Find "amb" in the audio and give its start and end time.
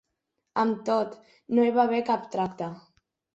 0.61-0.79